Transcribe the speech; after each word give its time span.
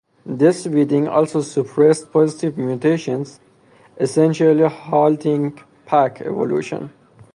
This 0.25 0.65
weeding 0.65 1.07
also 1.07 1.41
suppressed 1.41 2.11
positive 2.11 2.57
mutations, 2.57 3.39
essentially 3.99 4.67
halting 4.67 5.59
Pak 5.85 6.21
evolution. 6.21 6.91